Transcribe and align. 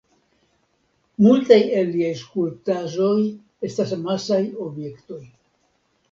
Multaj 1.25 1.57
el 1.81 1.91
liaj 1.95 2.13
skulptaĵoj 2.21 3.17
estas 3.69 3.93
amasaj 3.99 4.39
objektoj. 4.69 5.21